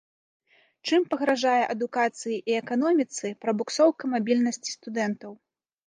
Чым 0.89 1.01
пагражае 1.11 1.59
адукацыі 1.75 2.39
і 2.39 2.51
эканоміцы 2.63 3.25
прабуксоўка 3.45 4.03
мабільнасці 4.19 4.69
студэнтаў. 4.81 5.31